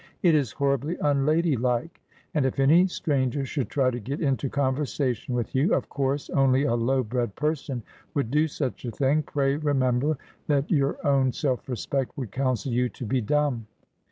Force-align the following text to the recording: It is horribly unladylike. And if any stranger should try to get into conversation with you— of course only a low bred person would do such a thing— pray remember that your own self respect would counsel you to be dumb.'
It 0.23 0.33
is 0.33 0.53
horribly 0.53 0.97
unladylike. 0.99 2.01
And 2.33 2.43
if 2.43 2.59
any 2.59 2.87
stranger 2.87 3.45
should 3.45 3.69
try 3.69 3.91
to 3.91 3.99
get 3.99 4.19
into 4.19 4.49
conversation 4.49 5.35
with 5.35 5.53
you— 5.53 5.75
of 5.75 5.89
course 5.89 6.27
only 6.31 6.63
a 6.63 6.73
low 6.73 7.03
bred 7.03 7.35
person 7.35 7.83
would 8.15 8.31
do 8.31 8.47
such 8.47 8.83
a 8.83 8.89
thing— 8.89 9.21
pray 9.21 9.57
remember 9.57 10.17
that 10.47 10.71
your 10.71 10.97
own 11.05 11.31
self 11.31 11.69
respect 11.69 12.17
would 12.17 12.31
counsel 12.31 12.71
you 12.71 12.89
to 12.89 13.05
be 13.05 13.21
dumb.' 13.21 13.67